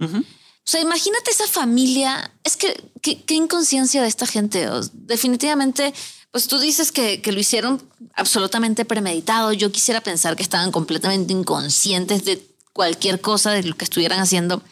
[0.00, 0.24] Ujú.
[0.64, 2.32] O sea, imagínate esa familia.
[2.44, 4.68] Es que qué, qué inconsciencia de esta gente.
[4.70, 5.92] O- definitivamente,
[6.30, 7.82] pues tú dices que, que lo hicieron
[8.14, 9.52] absolutamente premeditado.
[9.52, 14.62] Yo quisiera pensar que estaban completamente inconscientes de cualquier cosa de lo que estuvieran haciendo.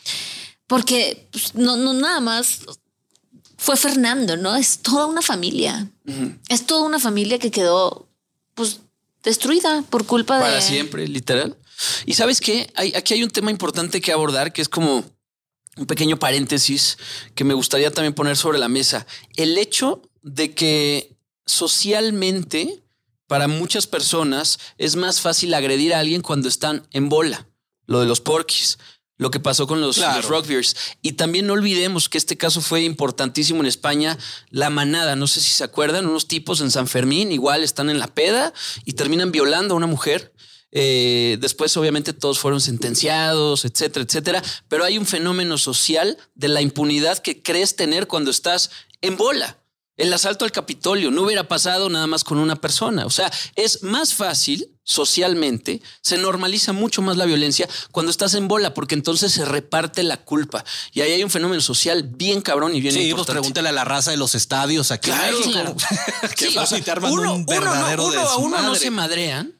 [0.66, 2.60] Porque pues, no, no nada más
[3.58, 4.54] fue Fernando, ¿no?
[4.56, 5.88] Es toda una familia.
[6.48, 8.08] Es toda una familia que quedó
[8.54, 8.78] pues
[9.22, 10.42] destruida por culpa de...
[10.42, 11.56] Para siempre, literal.
[12.06, 12.72] Y sabes qué?
[12.76, 15.04] Hay, aquí hay un tema importante que abordar que es como
[15.80, 16.98] un pequeño paréntesis
[17.34, 19.06] que me gustaría también poner sobre la mesa.
[19.36, 21.16] El hecho de que
[21.46, 22.82] socialmente
[23.26, 27.46] para muchas personas es más fácil agredir a alguien cuando están en bola.
[27.86, 28.78] Lo de los porquis.
[29.16, 30.28] Lo que pasó con los, Claro.
[30.28, 30.76] los.
[31.02, 34.18] Y también no olvidemos que este caso fue importantísimo en España.
[34.50, 37.98] La manada, no sé si se acuerdan, unos tipos en San Fermín igual están en
[37.98, 38.52] la peda
[38.84, 40.32] y terminan violando a una mujer.
[40.72, 44.42] Eh, después, obviamente, todos fueron sentenciados, etcétera, etcétera.
[44.68, 49.56] Pero hay un fenómeno social de la impunidad que crees tener cuando estás en bola.
[49.96, 53.04] El asalto al Capitolio no hubiera pasado nada más con una persona.
[53.04, 58.48] O sea, es más fácil socialmente, se normaliza mucho más la violencia cuando estás en
[58.48, 60.64] bola, porque entonces se reparte la culpa.
[60.92, 63.40] Y ahí hay un fenómeno social bien cabrón y bien Sí, pues importante.
[63.40, 65.10] pregúntale a la raza de los estadios aquí.
[65.10, 65.36] Claro,
[66.36, 69.52] Sí, o arman uno, un uno no- verdadero uno a uno no se madrean.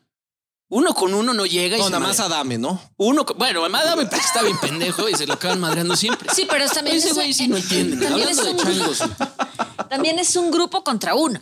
[0.73, 2.37] Uno con uno no llega y No, se nada más madrea.
[2.37, 2.81] Adame, ¿no?
[2.97, 6.33] Uno, con- bueno, Adame porque está bien pendejo y se lo acaban madreando siempre.
[6.33, 7.97] Sí, pero es también Ese es- güey sí no entiende.
[7.97, 9.03] también Hablando es de un- changos.
[9.89, 11.41] También es un grupo contra uno.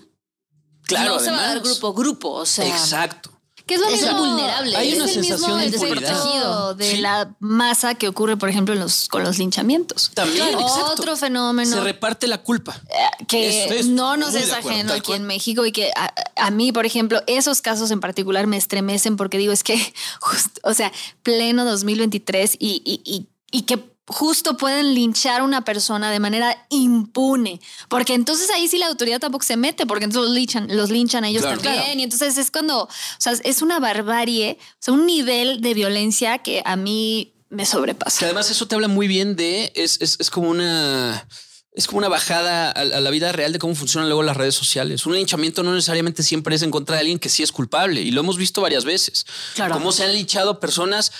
[0.84, 1.68] Claro, no se va a dar además.
[1.68, 2.30] grupo, grupo.
[2.32, 3.30] O sea, Exacto.
[3.68, 4.18] Que es lo Es mismo.
[4.18, 4.76] vulnerable.
[4.76, 6.96] Hay es una el sensación mismo de desprotegido de Sí.
[7.02, 10.10] la masa que ocurre, por ejemplo, en los, con los linchamientos.
[10.14, 10.92] También, exacto.
[10.92, 11.70] Otro fenómeno.
[11.76, 12.80] Se reparte la culpa.
[12.88, 16.50] eh, que es, no nos es acuerdo, ajeno aquí en México y que a, a
[16.50, 19.76] mí, por ejemplo, esos casos en particular me estremecen porque digo, es que,
[20.20, 20.90] just- o sea,
[21.22, 26.66] pleno 2023 y, y, y, y que justo pueden linchar a una persona de manera
[26.70, 30.90] impune, porque entonces ahí sí la autoridad tampoco se mete, porque entonces los linchan, los
[30.90, 31.56] linchan a ellos Claro.
[31.60, 31.82] también.
[31.84, 32.00] Claro.
[32.00, 36.38] Y entonces es cuando, o sea, es una barbarie, o sea, un nivel de violencia
[36.38, 38.18] que a mí me sobrepasa.
[38.18, 41.26] Que además eso te habla muy bien de, es, es, es como una...
[41.70, 44.56] Es como una bajada a, a la vida real de cómo funcionan luego las redes
[44.56, 45.06] sociales.
[45.06, 48.10] Un linchamiento no necesariamente siempre es en contra de alguien que sí es culpable y
[48.10, 49.26] lo hemos visto varias veces.
[49.54, 49.74] Claro.
[49.74, 51.12] Cómo se han linchado personas.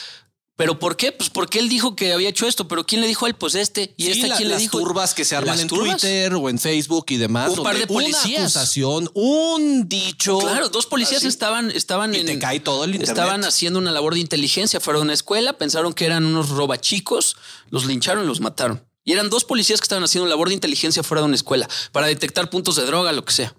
[0.58, 1.12] ¿Pero por qué?
[1.12, 3.36] Pues porque él dijo que había hecho esto, pero ¿quién le dijo a él?
[3.36, 3.94] Pues este.
[3.96, 4.76] Y Sí, este, la- ¿quién las le dijo?
[4.80, 6.00] turbas que se arman Las en turbas.
[6.00, 7.56] Twitter o en Facebook y demás.
[7.56, 8.24] Un par de policías.
[8.26, 10.40] Una acusación, un dicho.
[10.40, 12.26] Claro, dos policías así, estaban, estaban Y en.
[12.26, 13.16] te cae todo el internet.
[13.16, 14.80] Estaban haciendo una labor de inteligencia.
[14.80, 17.36] Fueron a una escuela, pensaron que eran unos robachicos,
[17.70, 18.84] los lincharon y los mataron.
[19.04, 22.08] Y eran dos policías que estaban haciendo labor de inteligencia fuera de una escuela para
[22.08, 23.54] detectar puntos de droga, lo que sea.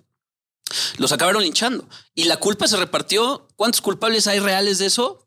[0.98, 3.48] Los acabaron linchando y la culpa se repartió.
[3.56, 5.26] ¿Cuántos culpables hay reales de eso?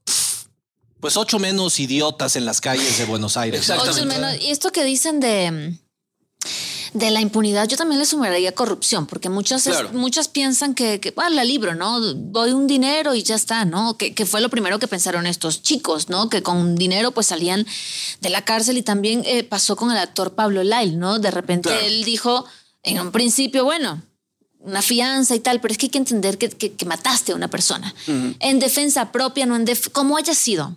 [1.02, 3.60] Pues ocho menos idiotas en las calles de Buenos Aires.
[3.60, 4.00] Exactamente.
[4.00, 4.40] Ocho menos.
[4.40, 5.76] Y esto que dicen de,
[6.94, 9.92] de la impunidad, yo también le sumaría corrupción, porque muchas, es- Claro.
[9.94, 11.98] muchas piensan que, que ah, la libro, ¿no?
[12.00, 13.96] Doy un dinero y ya está, ¿no?
[13.98, 16.28] Que, que fue lo primero que pensaron estos chicos, ¿no?
[16.28, 17.66] Que con dinero pues salían
[18.20, 21.18] de la cárcel y también eh, pasó con el actor Pablo Lyle, ¿no?
[21.18, 21.84] De repente Claro.
[21.84, 22.44] él dijo
[22.84, 24.02] en un principio, bueno,
[24.60, 27.34] una fianza y tal, pero es que hay que entender que, que- que mataste a
[27.34, 27.92] una persona.
[28.06, 30.76] En defensa propia, no en def como haya sido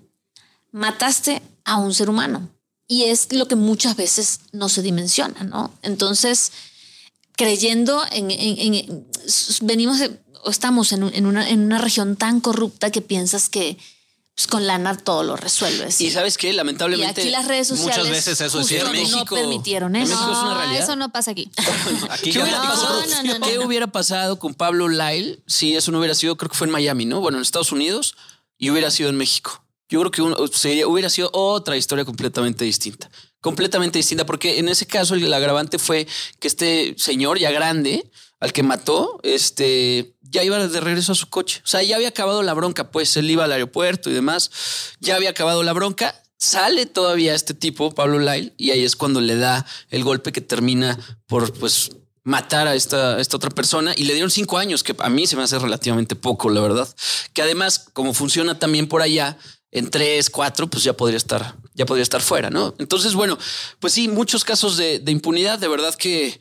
[0.76, 2.50] mataste a un ser humano.
[2.88, 5.74] Y es lo que muchas veces no se dimensiona, ¿no?
[5.82, 6.52] Entonces,
[7.36, 8.30] creyendo en...
[8.32, 9.08] en- en-
[9.62, 13.50] venimos de- o estamos en, un- en una, en una región tan corrupta que piensas
[13.50, 13.78] que
[14.36, 16.00] pues, con lana todo lo resuelves.
[16.02, 17.22] Y sabes qué, Y lamentablemente.
[17.22, 18.88] aquí las redes sociales muchas veces eso es cierto.
[18.88, 20.14] no México- permitieron eso.
[20.14, 20.84] México es una No, realidad.
[20.84, 21.50] eso no pasa aquí.
[22.12, 25.42] Aquí ¿Qué ya hubiera, no, pasado, no, no, no, ¿Qué hubiera pasado con Pablo Lyle
[25.48, 27.22] si eso no hubiera sido, creo que fue en Miami, ¿no?
[27.22, 28.16] Bueno, en Estados Unidos
[28.60, 29.64] y hubiera sido en México.
[29.89, 33.10] Yo creo que uno- sería, hubiera sido otra historia completamente distinta.
[33.39, 36.08] Completamente distinta, porque en ese caso el agravante fue
[36.39, 41.30] que este señor ya grande, al que mató, este, ya iba de regreso a su
[41.30, 41.62] coche.
[41.63, 44.50] O sea, ya había acabado la bronca, pues él iba al aeropuerto y demás,
[45.00, 46.21] ya había acabado la bronca.
[46.38, 50.41] Sale todavía este tipo, Pablo Lyle, y ahí es cuando le da el golpe que
[50.41, 51.91] termina por, pues,
[52.24, 55.36] matar a esta, esta otra persona y le dieron cinco años, que a mí se
[55.38, 56.93] me hace relativamente poco, la verdad.
[57.34, 59.38] Que además, como funciona también por allá,
[59.76, 62.74] en tres, cuatro, pues ya podría estar, ya podría estar fuera, ¿no?
[62.80, 63.38] Entonces, bueno,
[63.80, 66.40] pues sí, muchos casos de, impunidad, de verdad que,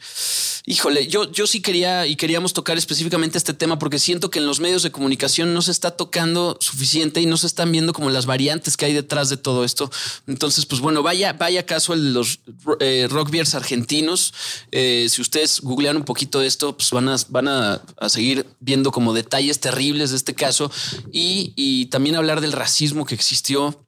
[0.64, 4.47] híjole, yo, yo sí quería y queríamos tocar específicamente este tema porque siento que en
[4.47, 8.11] los medios de comunicación no se está tocando suficiente y no se están viendo como
[8.11, 9.90] las variantes que hay detrás de todo esto.
[10.29, 12.38] Entonces, pues bueno, vaya, vaya caso el de los
[12.79, 14.33] eh, rock beers argentinos.
[14.70, 18.47] Eh, si ustedes googlean un poquito de esto, pues van a, van a, a seguir
[18.61, 20.70] viendo como detalles terribles de este caso
[21.12, 23.85] y, y también hablar del racismo que existió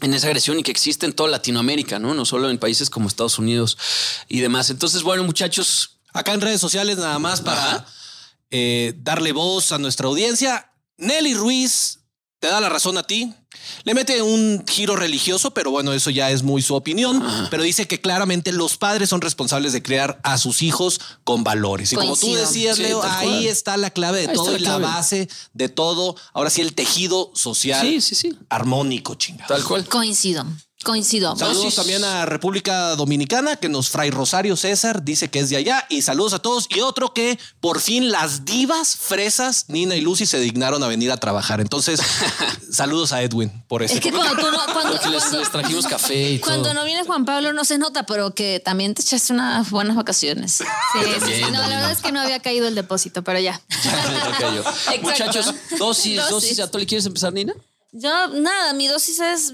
[0.00, 2.14] en esa agresión y que existe en toda Latinoamérica, ¿no?
[2.14, 3.78] No solo en países como Estados Unidos
[4.28, 4.70] y demás.
[4.70, 7.86] Entonces, bueno, muchachos, Acá en redes sociales nada más para
[8.50, 10.72] eh, darle voz a nuestra audiencia.
[10.96, 12.00] Nelly Ruiz
[12.40, 13.32] te da la razón a ti.
[13.84, 17.22] Le mete un giro religioso, pero bueno, eso ya es muy su opinión.
[17.50, 21.92] Pero dice que claramente los padres son responsables de crear a sus hijos con valores.
[21.92, 23.46] Y como tú decías, Sí, Leo, ahí cual.
[23.46, 26.16] está la clave de Ahí todo la y la base de todo.
[26.32, 29.48] Ahora sí, el tejido social sí, sí, sí, armónico, chingada.
[29.48, 29.84] tal cual.
[29.86, 30.44] Coincido,
[30.84, 31.36] coincido.
[31.36, 35.86] Saludos también a República Dominicana, que nos Fray Rosario César dice que es de allá.
[35.88, 36.66] Y saludos a todos.
[36.70, 41.12] Y otro que por fin las divas fresas, Nina y Lucy, se dignaron a venir
[41.12, 41.60] a trabajar.
[41.60, 42.00] Entonces,
[42.72, 45.50] saludos a Edwin por ese Es que cuando, tú no, cuando, Porque les, cuando- les
[45.50, 46.74] trajimos café y cuando todo.
[46.74, 50.62] no viene Juan Pablo no se nota, pero que también te echaste unas buenas vacaciones.
[50.92, 51.40] Sí, sí, sí.
[51.42, 53.60] No, la verdad es que no había caído el depósito, pero ya.
[53.68, 54.64] Exacto.
[55.02, 56.30] Muchachos, dosis, dosis.
[56.30, 56.60] Dosis.
[56.60, 57.54] ¿A tú le quieres empezar, Nina?
[57.92, 59.52] Yo, nada, mi dosis es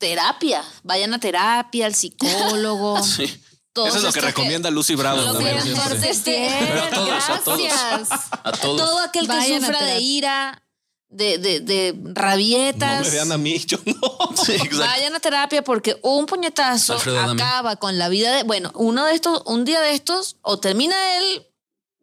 [0.00, 0.64] terapia.
[0.82, 2.98] Vayan a terapia, al psicólogo.
[3.04, 3.42] Sí.
[3.72, 5.20] Todos Eso es lo que recomienda Lucy Bravo.
[5.20, 7.60] Lo también que Pero a todos, a todos.
[7.62, 8.10] Gracias.
[8.42, 8.76] A todos.
[8.78, 10.64] todo aquel que Vayan sufra de ira,
[11.08, 12.98] de, de, de rabietas.
[12.98, 14.34] No me vean a mí, yo no.
[14.44, 14.78] Sí, exacto.
[14.78, 18.42] Vayan a terapia porque un puñetazo Alfredo acaba con la vida de.
[18.42, 21.46] Bueno, uno de estos, un día de estos, o termina él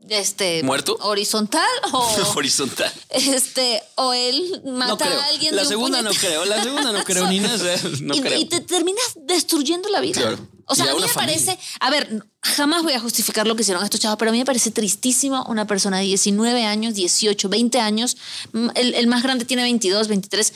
[0.09, 0.97] este ¿Muerto?
[1.01, 2.91] horizontal o Horizontal.
[3.09, 6.45] este o él mata No a alguien La de un segunda no creo.
[6.45, 7.53] La segunda no creo, Nina.
[7.53, 8.39] o sea, No y, creo.
[8.39, 10.21] y te terminas destruyendo la vida.
[10.21, 10.37] Claro.
[10.65, 11.35] O sea, a a mí me familia.
[11.45, 14.37] parece, a ver, jamás voy a justificar lo que hicieron estos chavos, pero a mí
[14.39, 18.17] me parece tristísimo una persona de 19 años, 18, 20 años,
[18.51, 20.53] mm, el, el más grande tiene 22, 23,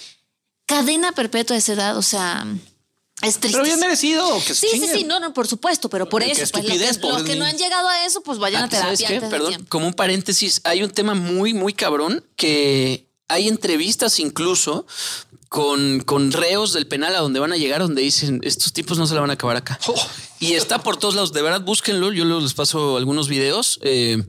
[0.66, 2.46] cadena perpetua de esa edad, o sea,
[3.22, 3.50] es triste.
[3.52, 4.26] Pero bien merecido.
[4.46, 4.92] Que Sí, sí, chinguen.
[4.98, 7.58] sí, no, no, por supuesto, pero por eso, pues, los que, los que no han
[7.58, 9.08] llegado a eso, pues vayan Ah, a terapia.
[9.10, 14.86] Antes Perdón, como un paréntesis, hay un tema muy, muy cabrón que hay entrevistas incluso
[15.50, 19.06] con, con reos del penal a donde van a llegar, donde dicen, estos tipos no
[19.08, 19.80] se la van a acabar acá.
[19.88, 19.96] Oh.
[20.40, 23.80] Y está por todos lados, de verdad, búsquenlo, yo les paso algunos videos.
[23.84, 24.24] eh,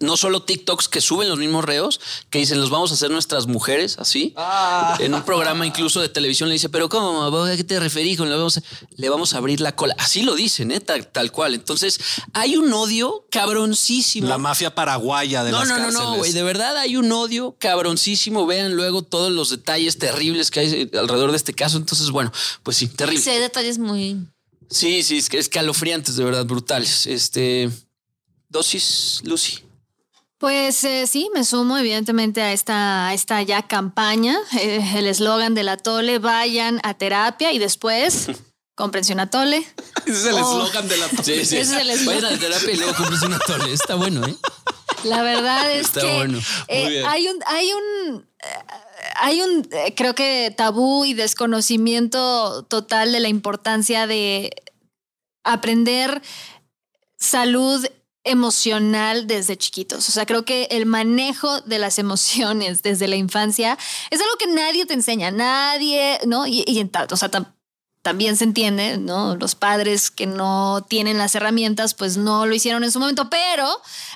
[0.00, 3.46] no solo TikToks que suben los mismos reos, que dicen, los vamos a hacer nuestras
[3.46, 4.32] mujeres, así.
[4.36, 4.96] Ah.
[5.00, 7.24] En un programa incluso de televisión le dice, pero ¿cómo?
[7.44, 8.16] ¿A qué te referís?
[8.16, 8.62] con le, vamos a,
[8.96, 9.94] le vamos a abrir la cola.
[9.98, 10.80] Así lo dicen, ¿eh?
[10.80, 11.54] tal, tal cual.
[11.54, 11.98] Entonces,
[12.32, 14.28] hay un odio cabroncísimo.
[14.28, 16.04] La mafia paraguaya de No, las no, no, cárceles.
[16.08, 16.32] no, güey.
[16.32, 18.46] De verdad hay un odio cabroncísimo.
[18.46, 21.76] Vean luego todos los detalles terribles que hay alrededor de este caso.
[21.76, 23.22] Entonces, bueno, pues sí, terrible.
[23.22, 24.16] Sí, hay detalles muy...
[24.68, 27.06] Sí, sí, es que escalofriantes, de verdad, brutales.
[27.06, 27.70] Este.
[28.48, 29.60] Dosis, Lucy.
[30.38, 35.54] Pues eh, sí, me sumo evidentemente a esta, a esta ya campaña, eh, el eslogan
[35.54, 38.28] del atole, vayan a terapia y después
[38.76, 39.66] comprensión atole.
[40.04, 40.62] Ese es el Oh.
[40.66, 41.56] eslogan de la Sí, sí.
[41.56, 42.22] Ese es el eslogan.
[42.22, 43.72] Vayan a la terapia y luego compres una tole.
[43.72, 44.36] Está bueno, ¿eh?
[45.04, 46.38] La verdad es Está que bueno.
[46.68, 48.28] eh, hay un, hay un,
[49.16, 54.50] hay un, eh, creo que tabú y desconocimiento total de la importancia de
[55.44, 56.20] aprender
[57.18, 57.86] salud
[58.26, 60.08] emocional desde chiquitos.
[60.08, 63.78] O sea, creo que el manejo de las emociones desde la infancia
[64.10, 66.46] es algo que nadie te enseña, nadie, ¿no?
[66.46, 67.30] Y, en tal- o sea,
[68.06, 69.34] también se entiende, ¿no?
[69.34, 73.68] Los padres que no tienen las herramientas, pues no lo hicieron en su momento, pero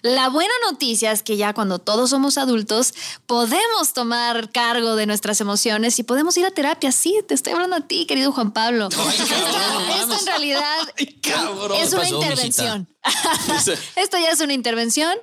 [0.03, 2.95] la buena noticia es que ya cuando todos somos adultos,
[3.27, 6.93] podemos tomar cargo de nuestras emociones y podemos ir a terapia.
[6.93, 8.87] Sí, te estoy hablando a ti, querido Juan Pablo.
[8.93, 12.87] esto, esto en realidad es ¿Qué una pasó, intervención.
[13.97, 15.15] Esto ya es una intervención.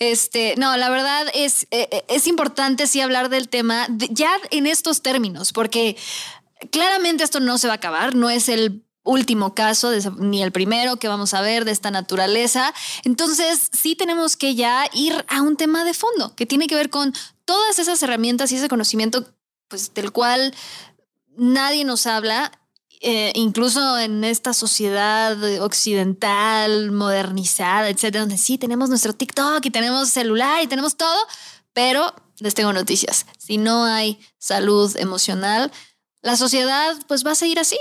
[0.00, 4.32] Este, no, la verdad es, eh, eh, es importante sí hablar del tema de- ya
[4.50, 5.96] en estos términos, porque
[6.70, 10.96] claramente esto no se va a acabar, no es el último caso, ni el primero
[10.96, 12.74] que vamos a ver de esta naturaleza.
[13.04, 16.90] Entonces, sí tenemos que ya ir a un tema de fondo, que tiene que ver
[16.90, 19.26] con todas esas herramientas y ese conocimiento,
[19.68, 20.54] pues, del cual
[21.36, 22.52] nadie nos habla
[23.02, 30.10] eh, incluso en esta sociedad occidental, modernizada, etcétera, donde sí tenemos nuestro TikTok y tenemos
[30.10, 31.18] celular y tenemos todo,
[31.72, 33.24] pero les tengo noticias.
[33.38, 35.72] Si no hay salud emocional,
[36.22, 37.78] la sociedad pues va a seguir así.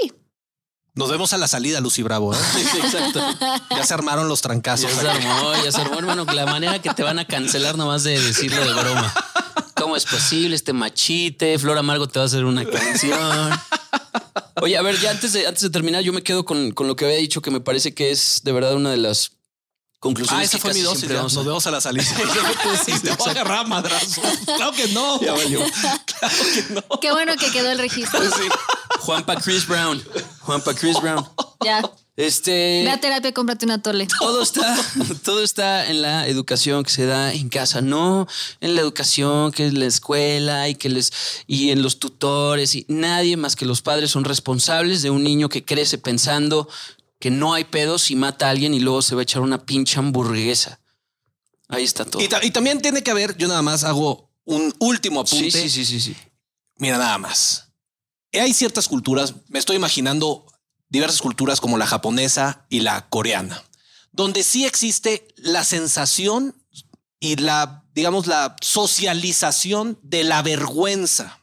[0.95, 2.33] Nos vemos a la salida, Lucy Bravo.
[2.33, 2.37] ¿eh?
[2.83, 3.21] Exacto.
[3.69, 4.91] Ya se armaron los trancazos.
[4.91, 6.25] Ya se armó, ya se armó, hermano.
[6.25, 9.13] La manera que te van a cancelar nomás de decirlo de broma.
[9.75, 11.57] ¿Cómo es posible este machite?
[11.57, 13.51] Flor Amargo te va a hacer una canción.
[14.61, 16.97] Oye, a ver, ya antes de, antes de terminar, yo me quedo con, con lo
[16.97, 19.31] que había dicho, que me parece que es de verdad una de las
[19.99, 20.41] conclusiones.
[20.41, 21.09] Ah, esa que fue mi dosis.
[21.13, 22.03] vamos a- Nos vemos a la salida.
[22.85, 24.21] Sí, te voy a agarrar a madrazo.
[24.45, 25.19] Claro que no.
[25.21, 25.61] Ya valió.
[27.01, 28.19] Qué bueno que quedó el registro.
[28.99, 30.01] Juanpa Chris Brown.
[30.41, 31.25] Juanpa Chris Brown.
[31.63, 31.89] Ya.
[32.15, 32.81] Este.
[32.83, 34.05] Ve a terapia, cómprate una tole.
[34.19, 34.75] Todo está,
[35.23, 38.27] todo está en la educación que se da en casa, no
[38.59, 41.13] en la educación que es la escuela y que les
[41.47, 45.47] y en los tutores y nadie más que los padres son responsables de un niño
[45.47, 46.67] que crece pensando
[47.19, 49.65] que no hay pedos si mata a alguien y luego se va a echar una
[49.65, 50.79] pinche hamburguesa.
[51.67, 52.21] Ahí está todo.
[52.21, 55.51] Y, ta- y también tiene que haber, yo nada más hago un último apunte.
[55.51, 56.15] Sí, sí, sí, sí, sí.
[56.77, 57.67] Mira, nada más.
[58.33, 60.45] Hay ciertas culturas, me estoy imaginando
[60.87, 63.63] diversas culturas como la japonesa y la coreana,
[64.11, 66.55] donde sí existe la sensación
[67.19, 71.39] y la, digamos, la socialización de la vergüenza.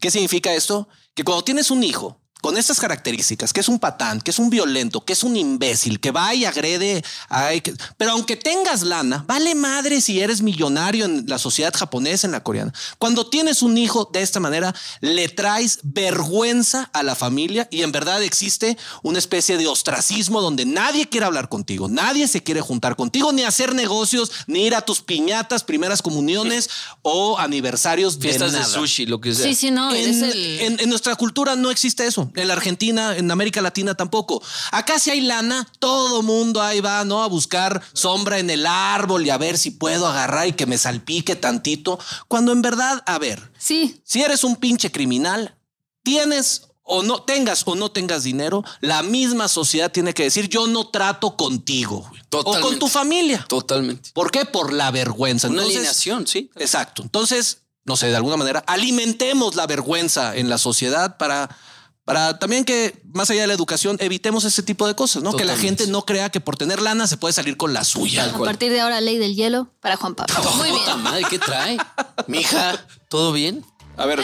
[0.00, 0.88] ¿Qué significa esto?
[1.14, 4.50] Que cuando tienes un hijo con estas características, que es un patán, que es un
[4.50, 9.24] violento, que es un imbécil, que va y agrede, ay, que- pero aunque tengas lana,
[9.26, 12.70] vale madre si eres millonario en la sociedad japonesa, en la coreana.
[12.98, 17.92] Cuando tienes un hijo de esta manera, le traes vergüenza a la familia y en
[17.92, 22.94] verdad existe una especie de ostracismo donde nadie quiere hablar contigo, nadie se quiere juntar
[22.94, 26.68] contigo, ni hacer negocios, ni ir a tus piñatas, primeras comuniones
[27.00, 29.46] o aniversarios Fiestas de de sushi, lo que sea.
[29.46, 30.60] Sí, sí, no, eres En, el...
[30.60, 32.30] en- en nuestra cultura no existe eso.
[32.34, 34.42] En la Argentina, en América Latina tampoco.
[34.72, 37.22] Acá si hay lana, todo mundo ahí va, ¿no?
[37.22, 40.78] A buscar sombra en el árbol y a ver si puedo agarrar y que me
[40.78, 41.98] salpique tantito.
[42.28, 45.56] Cuando en verdad, a ver, Sí, si eres un pinche criminal,
[46.02, 50.66] tienes o no tengas o no tengas dinero, la misma sociedad tiene que decir yo
[50.66, 52.20] no trato contigo güey.
[52.20, 52.78] o con Totalmente.
[52.78, 53.44] tu familia.
[53.48, 54.10] Totalmente.
[54.12, 54.44] ¿Por qué?
[54.44, 55.48] Por la vergüenza.
[55.48, 56.50] Una Entonces, alineación, sí.
[56.56, 57.00] Exacto.
[57.02, 61.56] Entonces, no sé, de alguna manera, alimentemos la vergüenza en la sociedad para,
[62.04, 65.34] para también que, más allá de la educación, evitemos ese tipo de cosas, ¿no?
[65.34, 68.26] Que la gente no crea que por tener lana se puede salir con la suya.
[68.26, 70.34] a partir de ahora, ley del hielo para Juan Pablo.
[70.56, 71.02] Muy bien.
[71.02, 71.78] madre, ¿qué trae?
[72.26, 73.64] Mija, ¿todo bien?
[73.96, 74.20] A ver,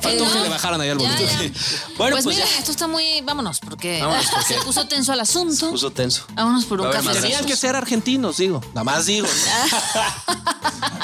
[0.00, 1.18] faltó Eh, que le bajaran ahí al bonito.
[1.22, 1.28] ya.
[1.96, 2.58] Bueno, pues, pues, miren, ya.
[2.58, 3.20] esto está muy.
[3.22, 5.70] Vámonos, porque, Vámonos, porque- se puso tenso el asunto.
[5.70, 6.24] Puso tenso.
[6.34, 7.08] Vámonos por un haber café.
[7.14, 8.60] más Tenían que ser argentinos, digo.
[8.74, 9.26] Nada más digo.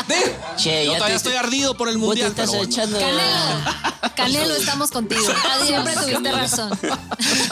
[0.08, 2.28] Digo, Che, Yo todavía estoy ardido por el Vos te mundial.
[2.30, 2.72] estás pero bueno.
[2.72, 2.98] echando.
[2.98, 5.22] Canelo, Canelo, estamos contigo.
[5.66, 6.78] Siempre tuviste razón.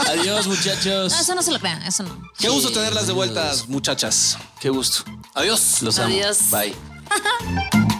[0.09, 1.13] Adiós, muchachos.
[1.13, 2.21] No, eso no se lo crean, eso no.
[2.39, 4.37] Qué gusto tenerlas de vueltas, muchachas.
[4.61, 5.05] Qué gusto.
[5.35, 5.81] Adiós.
[5.83, 6.09] Los amo.
[6.15, 6.39] Adiós.
[6.51, 8.00] Bye.